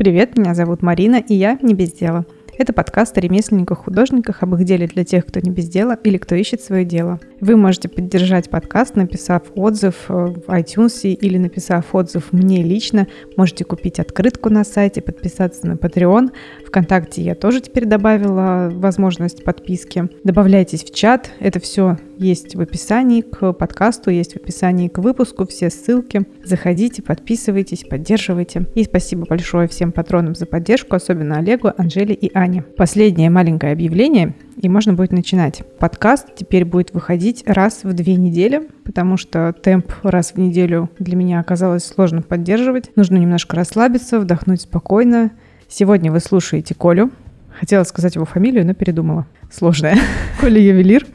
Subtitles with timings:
[0.00, 2.24] Привет, меня зовут Марина, и я не без дела.
[2.60, 6.34] Это подкаст о ремесленниках-художниках, об их деле для тех, кто не без дела или кто
[6.34, 7.18] ищет свое дело.
[7.40, 13.06] Вы можете поддержать подкаст, написав отзыв э, в iTunes или написав отзыв мне лично.
[13.38, 16.32] Можете купить открытку на сайте, подписаться на Patreon.
[16.66, 20.10] Вконтакте я тоже теперь добавила возможность подписки.
[20.22, 21.30] Добавляйтесь в чат.
[21.40, 26.26] Это все есть в описании к подкасту, есть в описании к выпуску, все ссылки.
[26.44, 28.66] Заходите, подписывайтесь, поддерживайте.
[28.74, 32.49] И спасибо большое всем патронам за поддержку, особенно Олегу, Анжеле и Ане.
[32.58, 35.62] Последнее маленькое объявление– и можно будет начинать.
[35.78, 41.16] Подкаст теперь будет выходить раз в две недели, потому что темп раз в неделю для
[41.16, 42.94] меня оказалось сложно поддерживать.
[42.94, 45.30] Нужно немножко расслабиться, вдохнуть спокойно.
[45.66, 47.10] Сегодня вы слушаете Колю.
[47.58, 49.26] Хотела сказать его фамилию, но передумала.
[49.50, 49.96] Сложная.
[50.40, 51.06] Коля ювелир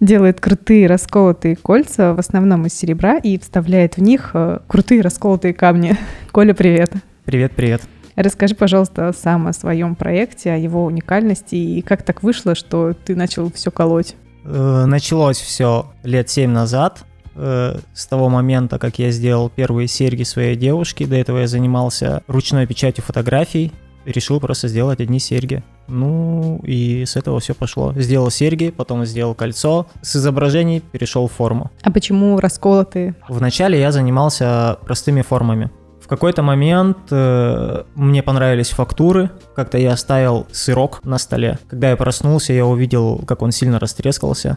[0.00, 5.52] делает крутые расколотые кольца, в основном из серебра, и вставляет в них э, крутые расколотые
[5.52, 5.96] камни.
[6.32, 6.92] Коля, привет.
[7.24, 7.82] Привет, привет.
[8.16, 13.14] Расскажи, пожалуйста, сам о своем проекте, о его уникальности и как так вышло, что ты
[13.14, 14.16] начал все колоть?
[14.44, 20.22] Э, началось все лет семь назад, э, с того момента, как я сделал первые серьги
[20.22, 21.04] своей девушки.
[21.04, 23.72] До этого я занимался ручной печатью фотографий.
[24.06, 25.64] Решил просто сделать одни серьги.
[25.88, 27.92] Ну и с этого все пошло.
[27.96, 29.88] Сделал серьги, потом сделал кольцо.
[30.00, 31.72] С изображений перешел в форму.
[31.82, 33.16] А почему расколотые?
[33.28, 35.70] Вначале я занимался простыми формами.
[36.06, 39.32] В какой-то момент э, мне понравились фактуры.
[39.56, 41.58] Как-то я оставил сырок на столе.
[41.68, 44.56] Когда я проснулся, я увидел, как он сильно растрескался.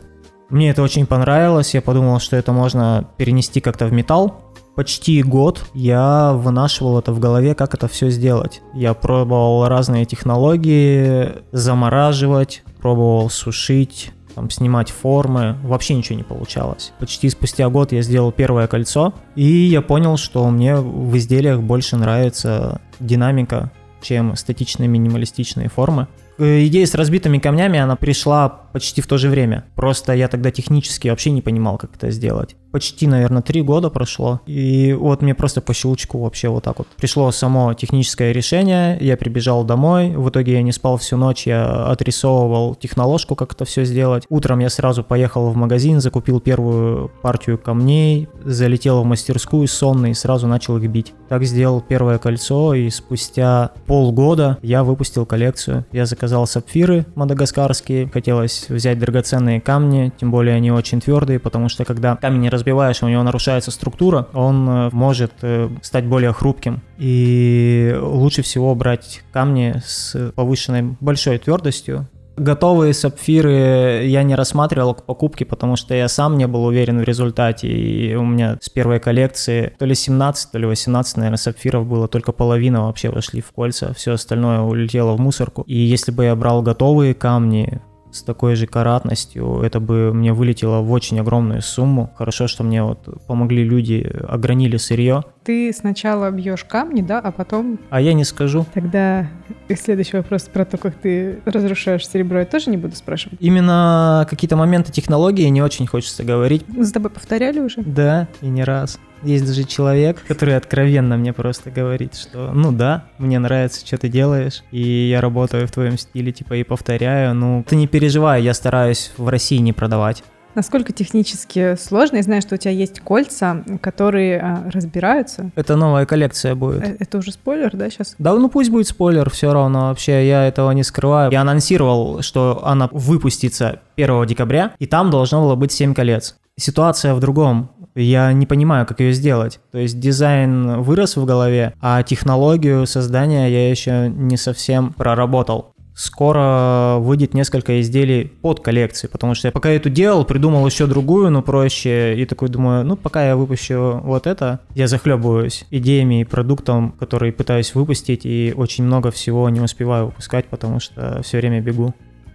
[0.52, 1.74] Мне это очень понравилось.
[1.74, 4.54] Я подумал, что это можно перенести как-то в металл.
[4.76, 8.62] Почти год я вынашивал это в голове, как это все сделать.
[8.76, 16.94] Я пробовал разные технологии, замораживать, пробовал сушить, там, снимать формы, вообще ничего не получалось.
[17.00, 21.98] Почти спустя год я сделал первое кольцо, и я понял, что мне в изделиях больше
[21.98, 23.72] нравится динамика,
[24.02, 26.08] чем статичные минималистичные формы.
[26.40, 29.66] Э, идея с разбитыми камнями, она пришла почти в то же время.
[29.76, 34.42] Просто я тогда технически вообще не понимал, как это сделать почти, наверное, три года прошло,
[34.46, 39.18] и вот мне просто по щелчку вообще вот так вот пришло само техническое решение, я
[39.18, 43.86] прибежал домой, в итоге я не спал всю ночь, я отрисовывал техноложку, как это все
[43.86, 44.26] сделать.
[44.30, 50.16] Утром я сразу поехал в магазин, закупил первую партию камней, залетел в мастерскую сонный и
[50.16, 51.14] сразу начал их бить.
[51.28, 55.86] Так сделал первое кольцо, и спустя полгода я выпустил коллекцию.
[55.92, 61.86] Я заказал сапфиры мадагаскарские, хотелось взять драгоценные камни, тем более они очень твердые, потому что
[61.86, 66.82] когда камень не разбиваешь, у него нарушается структура, он э, может э, стать более хрупким.
[66.98, 72.08] И лучше всего брать камни с повышенной большой твердостью,
[72.40, 77.04] Готовые сапфиры я не рассматривал к покупке, потому что я сам не был уверен в
[77.04, 77.68] результате.
[77.68, 82.08] И у меня с первой коллекции то ли 17, то ли 18, наверное, сапфиров было.
[82.08, 83.94] Только половина вообще вошли в кольца.
[83.94, 85.64] Все остальное улетело в мусорку.
[85.64, 90.82] И если бы я брал готовые камни, с такой же каратностью, это бы мне вылетело
[90.82, 92.12] в очень огромную сумму.
[92.18, 95.24] Хорошо, что мне вот помогли люди, огранили сырье.
[95.44, 97.80] Ты сначала бьешь камни, да, а потом...
[97.90, 98.66] А я не скажу.
[98.74, 99.28] Тогда
[99.76, 103.40] следующий вопрос про то, как ты разрушаешь серебро, я тоже не буду спрашивать.
[103.42, 106.66] Именно какие-то моменты технологии не очень хочется говорить.
[106.78, 107.82] С тобой повторяли уже?
[107.82, 109.00] Да, и не раз.
[109.24, 114.10] Есть даже человек, который откровенно мне просто говорит, что ну да, мне нравится, что ты
[114.10, 118.54] делаешь, и я работаю в твоем стиле, типа, и повторяю, ну ты не переживай, я
[118.54, 120.24] стараюсь в России не продавать.
[120.56, 122.18] Насколько технически сложно?
[122.18, 125.52] Я знаю, что у тебя есть кольца, которые а, разбираются.
[125.56, 126.84] Это новая коллекция будет.
[126.84, 128.16] Э, это уже спойлер, да, сейчас?
[128.18, 131.32] Да, ну пусть будет спойлер, все равно вообще, я этого не скрываю.
[131.32, 136.36] Я анонсировал, что она выпустится 1 декабря, и там должно было быть 7 колец.
[136.58, 137.72] Ситуация в другом
[138.04, 139.60] я не понимаю, как ее сделать.
[139.72, 145.74] То есть дизайн вырос в голове, а технологию создания я еще не совсем проработал.
[145.96, 151.30] Скоро выйдет несколько изделий под коллекции, потому что я пока эту делал, придумал еще другую,
[151.30, 156.24] но проще, и такой думаю, ну пока я выпущу вот это, я захлебываюсь идеями и
[156.24, 161.60] продуктом, который пытаюсь выпустить, и очень много всего не успеваю выпускать, потому что все время
[161.60, 161.94] бегу.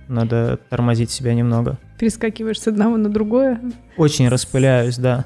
[0.09, 1.79] Надо тормозить себя немного.
[1.99, 3.61] Перескакиваешь с одного на другое?
[3.97, 5.25] Очень распыляюсь, да.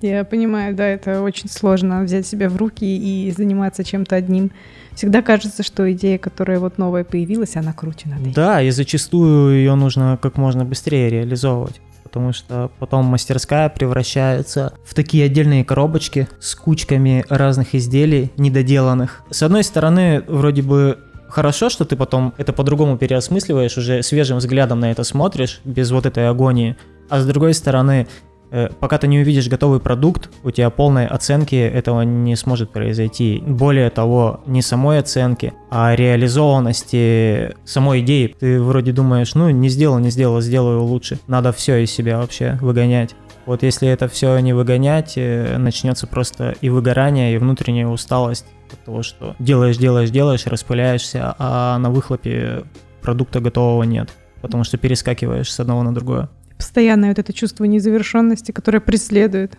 [0.00, 4.50] Я понимаю, да, это очень сложно взять себя в руки и заниматься чем-то одним.
[4.94, 8.34] Всегда кажется, что идея, которая вот новая появилась, она круче надо.
[8.34, 11.80] Да, и зачастую ее нужно как можно быстрее реализовывать
[12.14, 19.24] потому что потом мастерская превращается в такие отдельные коробочки с кучками разных изделий недоделанных.
[19.30, 20.98] С одной стороны, вроде бы
[21.34, 26.06] хорошо, что ты потом это по-другому переосмысливаешь, уже свежим взглядом на это смотришь, без вот
[26.06, 26.76] этой агонии.
[27.10, 28.06] А с другой стороны,
[28.54, 33.42] Э, пока ты не увидишь готовый продукт, у тебя полной оценки этого не сможет произойти.
[33.44, 38.36] Более того, не самой оценки, а реализованности самой идеи.
[38.38, 41.18] Ты вроде думаешь, ну не сделал, не сделал, сделаю лучше.
[41.26, 43.16] Надо все из себя вообще выгонять.
[43.44, 48.84] Вот если это все не выгонять, э, начнется просто и выгорание, и внутренняя усталость от
[48.84, 52.64] того, что делаешь, делаешь, делаешь, распыляешься, а на выхлопе
[53.02, 56.28] продукта готового нет, потому что перескакиваешь с одного на другое.
[56.56, 59.58] Постоянное вот это чувство незавершенности, которое преследует.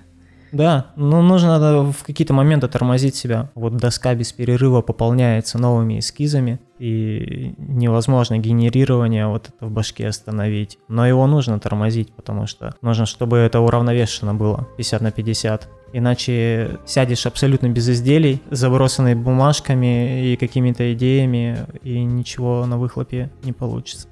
[0.51, 3.51] Да, ну нужно в какие-то моменты тормозить себя.
[3.55, 10.77] Вот доска без перерыва пополняется новыми эскизами, и невозможно генерирование вот это в башке остановить.
[10.87, 15.67] Но его нужно тормозить, потому что нужно, чтобы это уравновешено было, 50 на 50.
[15.97, 23.53] Иначе сядешь абсолютно без изделий, забросанный бумажками и какими-то идеями, и ничего на выхлопе не
[23.53, 24.09] получится.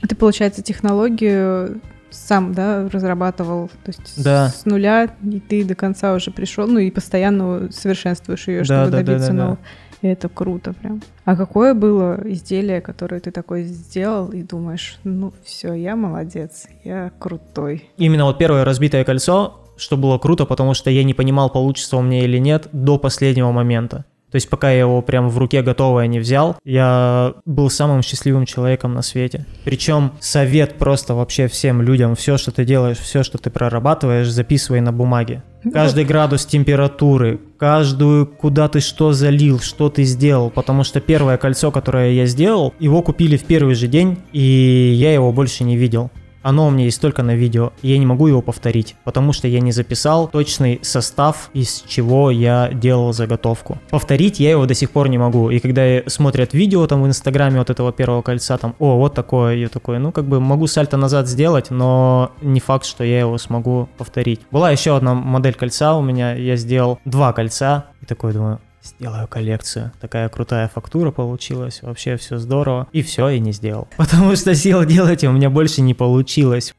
[0.00, 4.48] Ты, получается, технологию сам, да, разрабатывал, то есть да.
[4.48, 9.02] с нуля, и ты до конца уже пришел, ну и постоянно совершенствуешь ее, чтобы да,
[9.02, 9.58] добиться да, да, нового.
[10.00, 11.02] И это круто прям.
[11.26, 17.12] А какое было изделие, которое ты такой сделал и думаешь, ну все, я молодец, я
[17.18, 17.90] крутой.
[17.98, 22.02] Именно вот первое разбитое кольцо, что было круто, потому что я не понимал, получится у
[22.02, 24.04] меня или нет до последнего момента.
[24.30, 28.44] То есть пока я его прям в руке готовое не взял, я был самым счастливым
[28.44, 29.46] человеком на свете.
[29.64, 34.80] Причем совет просто вообще всем людям, все, что ты делаешь, все, что ты прорабатываешь, записывай
[34.80, 35.42] на бумаге.
[35.72, 40.50] Каждый градус температуры, каждую, куда ты что залил, что ты сделал.
[40.50, 45.14] Потому что первое кольцо, которое я сделал, его купили в первый же день, и я
[45.14, 46.10] его больше не видел.
[46.46, 49.48] Оно у меня есть только на видео, и я не могу его повторить, потому что
[49.48, 53.78] я не записал точный состав, из чего я делал заготовку.
[53.90, 57.58] Повторить я его до сих пор не могу, и когда смотрят видео там в инстаграме
[57.58, 60.96] вот этого первого кольца, там, о, вот такое, я такой, ну как бы могу сальто
[60.96, 64.42] назад сделать, но не факт, что я его смогу повторить.
[64.52, 69.28] Была еще одна модель кольца у меня, я сделал два кольца, и такой думаю, сделаю
[69.28, 69.92] коллекцию.
[70.00, 72.88] Такая крутая фактура получилась, вообще все здорово.
[72.92, 73.88] И все, и не сделал.
[73.96, 76.74] Потому что сил делать у меня больше не получилось.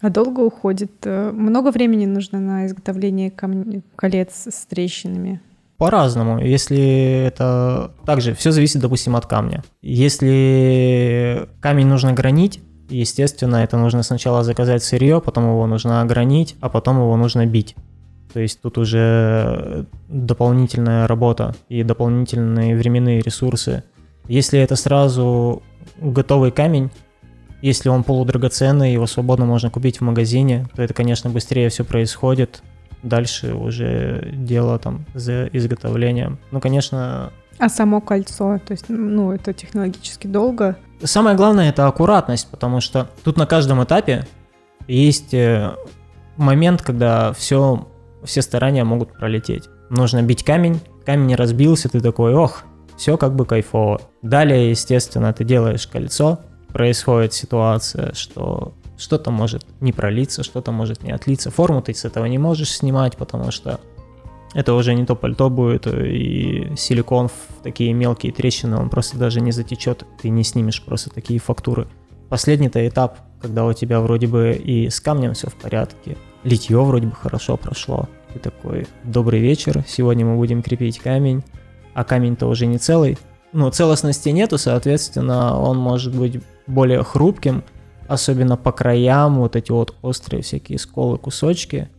[0.00, 0.92] А долго уходит?
[1.04, 3.82] Э, много времени нужно на изготовление кам...
[3.94, 5.40] колец с трещинами?
[5.78, 6.38] По-разному.
[6.38, 7.92] Если это...
[8.04, 9.62] Также все зависит, допустим, от камня.
[9.80, 16.68] Если камень нужно гранить, естественно, это нужно сначала заказать сырье, потом его нужно огранить, а
[16.68, 17.76] потом его нужно бить.
[18.32, 23.84] То есть тут уже дополнительная работа и дополнительные временные ресурсы.
[24.28, 25.62] Если это сразу
[26.00, 26.90] готовый камень,
[27.60, 32.62] если он полудрагоценный, его свободно можно купить в магазине, то это, конечно, быстрее все происходит.
[33.02, 36.38] Дальше уже дело там за изготовлением.
[36.50, 37.32] Ну, конечно...
[37.58, 40.76] А само кольцо, то есть, ну, это технологически долго?
[41.02, 44.26] Самое главное это аккуратность, потому что тут на каждом этапе
[44.88, 45.76] есть э,
[46.36, 47.86] момент, когда все
[48.24, 49.68] все старания могут пролететь.
[49.90, 52.64] Нужно бить камень, камень не разбился, ты такой, ох,
[52.96, 54.00] все как бы кайфово.
[54.22, 61.12] Далее, естественно, ты делаешь кольцо, происходит ситуация, что что-то может не пролиться, что-то может не
[61.12, 61.50] отлиться.
[61.50, 63.80] Форму ты с этого не можешь снимать, потому что
[64.54, 69.40] это уже не то пальто будет, и силикон в такие мелкие трещины, он просто даже
[69.40, 71.88] не затечет, ты не снимешь просто такие фактуры.
[72.28, 77.06] Последний-то этап, когда у тебя вроде бы и с камнем все в порядке, литье вроде
[77.06, 78.08] бы хорошо прошло.
[78.32, 81.42] Ты такой, добрый вечер, сегодня мы будем крепить камень,
[81.94, 83.18] а камень-то уже не целый.
[83.52, 87.62] Ну, целостности нету, соответственно, он может быть более хрупким,
[88.08, 91.90] особенно по краям, вот эти вот острые всякие сколы, кусочки.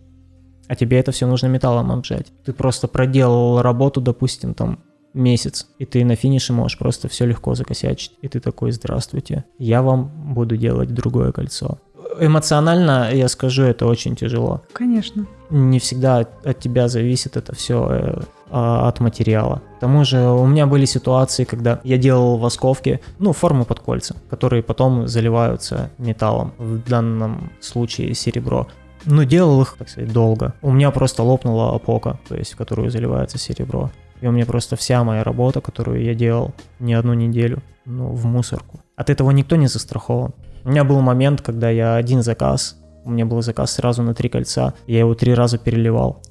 [0.68, 2.27] А тебе это все нужно металлом обжать.
[2.44, 4.79] Ты просто проделал работу, допустим, там
[5.13, 8.13] месяц, и ты на финише можешь просто все легко закосячить.
[8.22, 11.77] И ты такой, здравствуйте, я вам буду делать другое кольцо
[12.19, 14.62] эмоционально, я скажу, это очень тяжело.
[14.74, 15.25] Конечно.
[15.50, 19.62] Не всегда от тебя зависит это все э, а, от материала.
[19.77, 24.15] К тому же у меня были ситуации, когда я делал восковки, ну, формы под кольца,
[24.29, 28.67] которые потом заливаются металлом, в данном случае серебро.
[29.05, 30.53] Но делал их, так сказать, долго.
[30.62, 33.91] У меня просто лопнула опока, то есть в которую заливается серебро.
[34.22, 38.25] И у меня просто вся моя работа, которую я делал не одну неделю, ну, в
[38.25, 38.79] мусорку.
[38.95, 40.33] От этого никто не застрахован.
[40.65, 44.29] У меня был момент, когда я один заказ, у меня был заказ сразу на три
[44.29, 46.22] кольца, я его три раза переливал,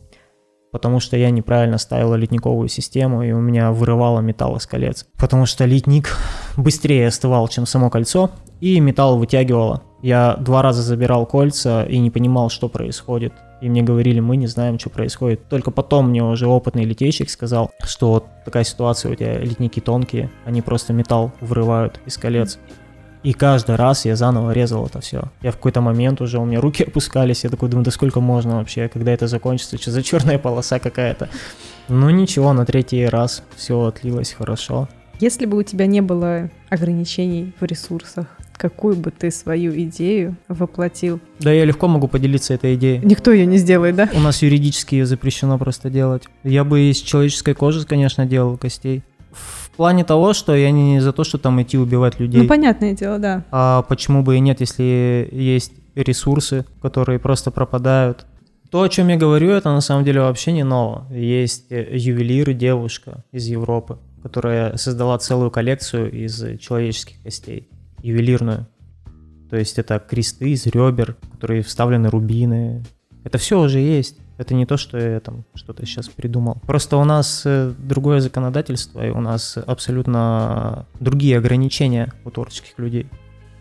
[0.72, 5.06] потому что я неправильно ставил литниковую систему, и у меня вырывало металл из колец.
[5.18, 6.16] Потому что литник
[6.56, 9.82] быстрее остывал, чем само кольцо, и металл вытягивало.
[10.00, 13.34] Я два раза забирал кольца и не понимал, что происходит.
[13.60, 15.48] И мне говорили, мы не знаем, что происходит.
[15.48, 20.30] Только потом мне уже опытный литейщик сказал, что вот такая ситуация, у тебя литники тонкие,
[20.44, 22.58] они просто металл вырывают из колец.
[23.22, 25.24] И каждый раз я заново резал это все.
[25.42, 28.56] Я в какой-то момент уже, у меня руки опускались, я такой думаю, да сколько можно
[28.56, 31.28] вообще, когда это закончится, что за черная полоса какая-то.
[31.88, 34.88] Ну ничего, на третий раз все отлилось хорошо.
[35.20, 38.26] Если бы у тебя не было ограничений в ресурсах,
[38.56, 41.20] какую бы ты свою идею воплотил?
[41.38, 43.00] Да, я легко могу поделиться этой идеей.
[43.04, 44.08] Никто ее не сделает, да?
[44.14, 46.24] У нас юридически ее запрещено просто делать.
[46.42, 49.02] Я бы из человеческой кожи, конечно, делал костей.
[49.30, 52.42] В плане того, что я не за то, что там идти убивать людей.
[52.42, 53.44] Ну, понятное дело, да.
[53.50, 58.26] А почему бы и нет, если есть ресурсы, которые просто пропадают.
[58.70, 61.06] То, о чем я говорю, это на самом деле вообще не ново.
[61.10, 67.68] Есть ювелир, девушка из Европы, которая создала целую коллекцию из человеческих костей,
[68.02, 68.66] ювелирную.
[69.50, 72.82] То есть это кресты из ребер, в которые вставлены рубины.
[73.24, 74.16] Это все уже есть.
[74.38, 76.58] Это не то, что я там что-то сейчас придумал.
[76.66, 83.06] Просто у нас э, другое законодательство, и у нас абсолютно другие ограничения у творческих людей.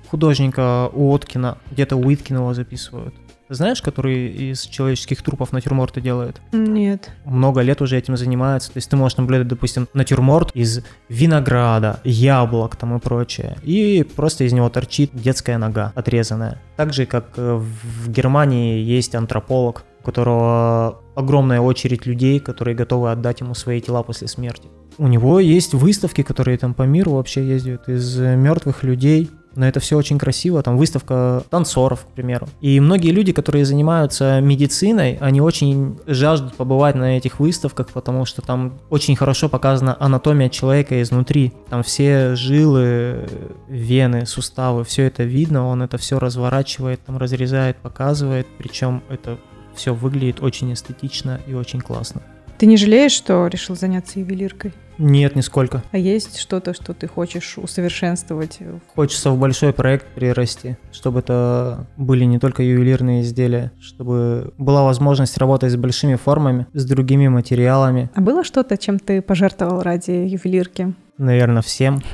[0.10, 3.14] Художника Уоткина, где-то Уиткин его записывают.
[3.52, 6.40] Знаешь, который из человеческих трупов натюрморты делает?
[6.54, 7.12] Нет.
[7.26, 8.72] Много лет уже этим занимается.
[8.72, 13.58] То есть ты можешь наблюдать, допустим, натюрморт из винограда, яблок там и прочее.
[13.64, 16.62] И просто из него торчит детская нога отрезанная.
[16.78, 23.12] Так же, как э, в Германии есть антрополог, у которого огромная очередь людей, которые готовы
[23.12, 24.70] отдать ему свои тела после смерти.
[24.98, 29.80] У него есть выставки, которые там по миру вообще ездят из мертвых людей но это
[29.80, 32.48] все очень красиво, там выставка танцоров, к примеру.
[32.62, 38.42] И многие люди, которые занимаются медициной, они очень жаждут побывать на этих выставках, потому что
[38.42, 41.54] там очень хорошо показана анатомия человека изнутри.
[41.70, 43.28] Там все жилы,
[43.68, 49.38] вены, суставы, все это видно, он это все разворачивает, там разрезает, показывает, причем это
[49.82, 52.22] все выглядит очень эстетично и очень классно.
[52.60, 54.74] Ты не жалеешь, что решил заняться ювелиркой?
[55.00, 55.82] Нет, нисколько.
[55.92, 58.60] А есть что-то, что ты хочешь усовершенствовать?
[58.94, 65.40] Хочется в большой проект прирасти, чтобы это были не только ювелирные изделия, чтобы была возможность
[65.40, 68.12] работать с большими формами, с другими материалами.
[68.14, 70.94] А было что-то, чем ты пожертвовал ради ювелирки?
[71.18, 72.04] Наверное, всем.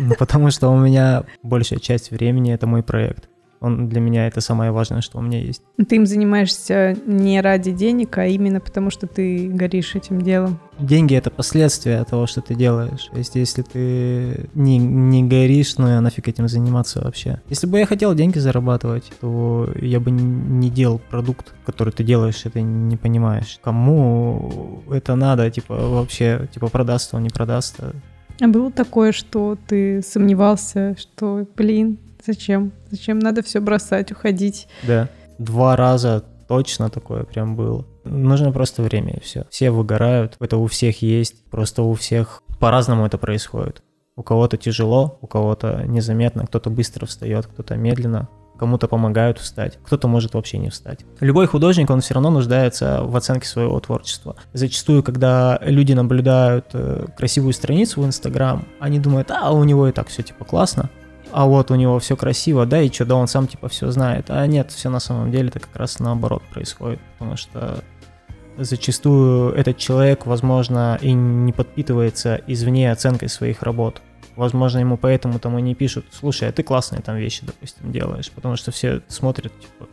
[0.00, 3.28] Ну, потому что у меня большая часть времени это мой проект.
[3.60, 5.62] Он для меня это самое важное, что у меня есть.
[5.88, 10.60] Ты им занимаешься не ради денег, а именно потому, что ты горишь этим делом.
[10.78, 13.08] Деньги— это последствия того, что ты делаешь.
[13.10, 17.40] То есть если ты не, не горишь, ну а нафиг этим заниматься вообще.
[17.48, 22.44] Если бы я хотел деньги зарабатывать, то я бы не делал продукт, который ты делаешь,
[22.44, 23.58] и ты не понимаешь.
[23.62, 27.80] Кому это надо, типа, вообще, типа, продаст он, не продаст.
[28.40, 32.72] А было такое, что ты сомневался, что, блин, Зачем?
[32.90, 34.68] Зачем надо все бросать, уходить?
[34.86, 35.08] Да.
[35.38, 37.84] Два раза точно такое прям было.
[38.04, 39.44] Нужно просто время и все.
[39.50, 43.82] Все выгорают, это у всех есть, просто у всех по-разному это происходит.
[44.16, 50.08] У кого-то тяжело, у кого-то незаметно, кто-то быстро встает, кто-то медленно, кому-то помогают встать, кто-то
[50.08, 51.00] может вообще не встать.
[51.20, 54.34] Любой художник, он все равно нуждается в оценке своего творчества.
[54.52, 59.92] Зачастую, когда люди наблюдают э, красивую страницу в Инстаграм, они думают, а у него и
[59.92, 60.90] так все типа классно,
[61.32, 64.26] а вот у него все красиво, да, и что, да, он сам типа все знает.
[64.28, 67.82] А нет, все на самом деле это как раз наоборот происходит, потому что
[68.56, 74.02] зачастую этот человек, возможно, и не подпитывается извне оценкой своих работ.
[74.36, 78.30] Возможно, ему поэтому там и не пишут, слушай, а ты классные там вещи, допустим, делаешь,
[78.30, 79.88] потому что все смотрят, типа,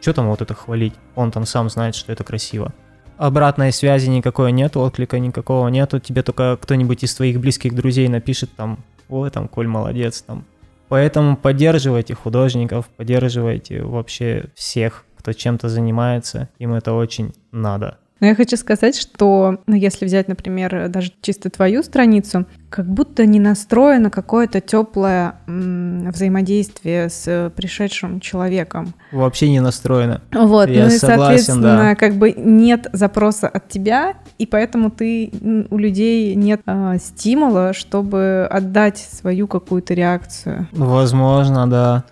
[0.00, 0.94] что там вот это хвалить?
[1.14, 2.72] Он там сам знает, что это красиво.
[3.18, 8.50] Обратной связи никакой нету, отклика никакого нету, тебе только кто-нибудь из твоих близких друзей напишет
[8.56, 8.78] там,
[9.10, 10.46] ой, там, Коль молодец, там,
[10.90, 17.98] Поэтому поддерживайте художников, поддерживайте вообще всех, кто чем-то занимается, им это очень надо.
[18.20, 23.24] Но я хочу сказать, что ну, если взять, например, даже чисто твою страницу, как будто
[23.24, 28.94] не настроено какое-то теплое взаимодействие с пришедшим человеком.
[29.10, 30.20] Вообще не настроено.
[30.32, 31.94] Вот, я ну и, согласен, соответственно, да.
[31.94, 35.32] как бы нет запроса от тебя, и поэтому ты
[35.70, 40.68] у людей нет а, стимула, чтобы отдать свою какую-то реакцию.
[40.72, 42.04] Возможно, да.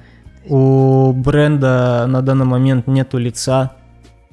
[0.49, 3.73] У бренда на данный момент нету лица,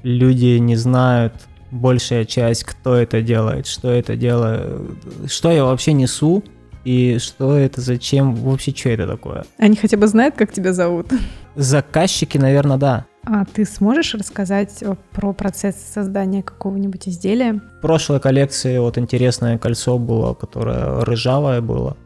[0.02, 1.34] люди не знают,
[1.76, 4.82] большая часть, кто это делает, что это делает,
[5.28, 6.44] что я вообще несу,
[6.86, 9.46] и что это, зачем, вообще, что это такое.
[9.58, 11.08] Они хотя бы знают, как тебя зовут?
[11.56, 13.06] Заказчики, наверное, да.
[13.24, 17.60] А ты сможешь рассказать про процесс создания какого-нибудь изделия?
[17.80, 21.98] В прошлой коллекции вот интересное кольцо было, которое рыжавое было,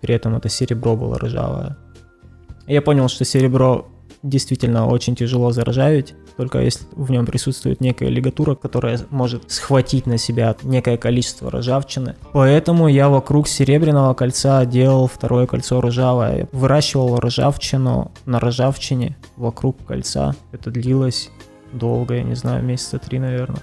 [0.00, 1.76] при этом это серебро было рыжавое.
[2.68, 3.88] Я понял, что серебро
[4.22, 10.18] действительно очень тяжело заржавить, только если в нем присутствует некая лигатура, которая может схватить на
[10.18, 12.16] себя некое количество ржавчины.
[12.32, 16.48] Поэтому я вокруг серебряного кольца делал второе кольцо ржавое.
[16.52, 20.34] Выращивал ржавчину на ржавчине вокруг кольца.
[20.52, 21.30] Это длилось
[21.72, 23.62] долго, я не знаю, месяца три, наверное.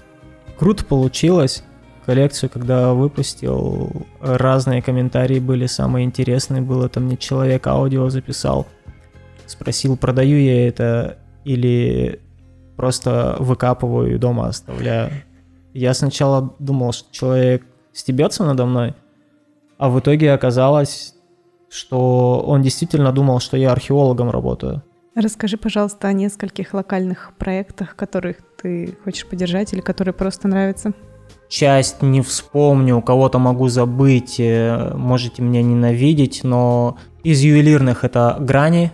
[0.58, 1.64] Круто получилось.
[2.06, 6.60] Коллекцию, когда выпустил, разные комментарии были самые интересные.
[6.60, 8.66] Было там мне человек аудио записал,
[9.46, 12.20] спросил, продаю я это или
[12.80, 15.10] просто выкапываю и дома оставляю.
[15.74, 18.94] Я сначала думал, что человек стебется надо мной,
[19.76, 21.14] а в итоге оказалось,
[21.68, 24.82] что он действительно думал, что я археологом работаю.
[25.14, 30.94] Расскажи, пожалуйста, о нескольких локальных проектах, которых ты хочешь поддержать или которые просто нравятся.
[31.50, 38.90] Часть не вспомню, кого-то могу забыть, э, можете меня ненавидеть, но из ювелирных это грани,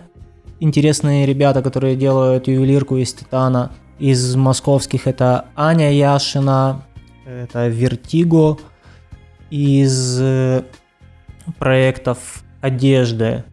[0.59, 3.71] интересные ребята, которые делают ювелирку из титана.
[3.99, 6.83] Из московских это Аня Яшина,
[7.25, 8.57] это Вертиго.
[9.49, 10.63] Из э,
[11.57, 13.43] проектов одежды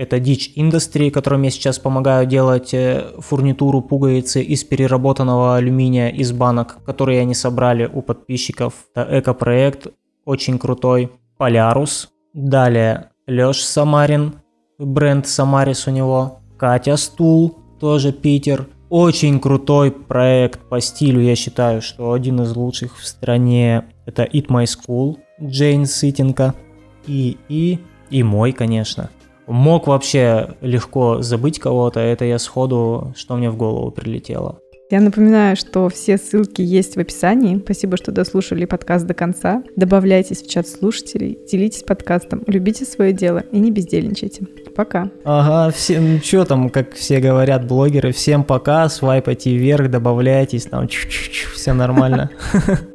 [0.00, 6.32] это Ditch Industry, которым я сейчас помогаю делать э, фурнитуру пуговицы из переработанного алюминия из
[6.32, 8.72] банок, которые они собрали у подписчиков.
[8.94, 9.88] Это эко-проект,
[10.24, 11.10] очень крутой.
[11.36, 12.08] Полярус.
[12.32, 14.36] Далее Лёш Самарин,
[14.78, 16.39] бренд Самарис у него.
[16.60, 18.68] Катя Стул, тоже Питер.
[18.90, 23.86] Очень крутой проект по стилю, я считаю, что один из лучших в стране.
[24.04, 26.54] Это Eat My School, Джейн Сытенко.
[27.06, 27.78] И, и,
[28.10, 29.08] и мой, конечно.
[29.46, 34.58] Мог вообще легко забыть кого-то, это я сходу, что мне в голову прилетело.
[34.90, 37.60] Я напоминаю, что все ссылки есть в описании.
[37.64, 39.62] Спасибо, что дослушали подкаст до конца.
[39.76, 44.48] Добавляйтесь в чат слушателей, делитесь подкастом, любите свое дело и не бездельничайте.
[44.74, 45.08] Пока.
[45.22, 51.72] Ага, всем, что там, как все говорят блогеры, всем пока, свайпайте вверх, добавляйтесь, там, все
[51.72, 52.30] нормально.